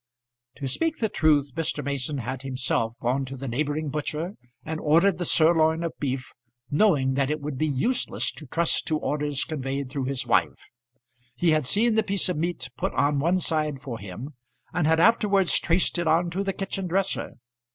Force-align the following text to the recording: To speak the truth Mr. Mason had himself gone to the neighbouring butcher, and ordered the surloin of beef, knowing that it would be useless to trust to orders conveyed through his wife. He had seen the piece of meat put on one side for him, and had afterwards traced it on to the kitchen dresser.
To 0.55 0.67
speak 0.67 0.97
the 0.97 1.09
truth 1.09 1.53
Mr. 1.53 1.83
Mason 1.85 2.17
had 2.17 2.41
himself 2.41 2.95
gone 2.99 3.23
to 3.25 3.37
the 3.37 3.47
neighbouring 3.47 3.89
butcher, 3.89 4.33
and 4.65 4.79
ordered 4.79 5.19
the 5.19 5.25
surloin 5.25 5.83
of 5.83 5.93
beef, 5.99 6.33
knowing 6.71 7.13
that 7.13 7.29
it 7.29 7.39
would 7.39 7.55
be 7.55 7.67
useless 7.67 8.31
to 8.31 8.47
trust 8.47 8.87
to 8.87 8.97
orders 8.97 9.43
conveyed 9.45 9.91
through 9.91 10.05
his 10.05 10.25
wife. 10.25 10.69
He 11.35 11.51
had 11.51 11.65
seen 11.67 11.93
the 11.93 12.01
piece 12.01 12.29
of 12.29 12.35
meat 12.37 12.71
put 12.77 12.95
on 12.95 13.19
one 13.19 13.37
side 13.37 13.79
for 13.83 13.99
him, 13.99 14.33
and 14.73 14.87
had 14.87 14.99
afterwards 14.99 15.59
traced 15.59 15.99
it 15.99 16.07
on 16.07 16.31
to 16.31 16.43
the 16.43 16.51
kitchen 16.53 16.87
dresser. 16.87 17.35